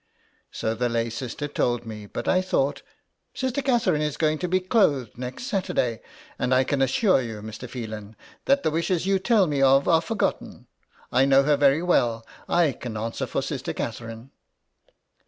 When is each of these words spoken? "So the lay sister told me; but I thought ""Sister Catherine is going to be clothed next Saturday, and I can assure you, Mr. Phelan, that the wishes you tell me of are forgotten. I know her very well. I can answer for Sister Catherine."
"So 0.51 0.73
the 0.73 0.89
lay 0.89 1.11
sister 1.11 1.47
told 1.47 1.85
me; 1.85 2.07
but 2.07 2.27
I 2.27 2.41
thought 2.41 2.81
""Sister 3.35 3.61
Catherine 3.61 4.01
is 4.01 4.17
going 4.17 4.39
to 4.39 4.47
be 4.47 4.59
clothed 4.59 5.15
next 5.15 5.43
Saturday, 5.43 6.01
and 6.39 6.55
I 6.55 6.63
can 6.63 6.81
assure 6.81 7.21
you, 7.21 7.43
Mr. 7.43 7.69
Phelan, 7.69 8.15
that 8.45 8.63
the 8.63 8.71
wishes 8.71 9.05
you 9.05 9.19
tell 9.19 9.45
me 9.45 9.61
of 9.61 9.87
are 9.87 10.01
forgotten. 10.01 10.65
I 11.11 11.25
know 11.25 11.43
her 11.43 11.55
very 11.55 11.83
well. 11.83 12.25
I 12.49 12.71
can 12.71 12.97
answer 12.97 13.27
for 13.27 13.43
Sister 13.43 13.73
Catherine." 13.73 14.31